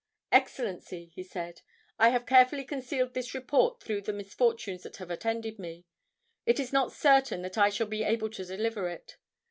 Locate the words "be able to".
7.85-8.43